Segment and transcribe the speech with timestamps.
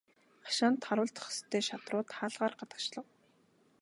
[0.45, 3.05] Хашаанд харуулдах ёстой шадрууд хаалгаар гадагшлав.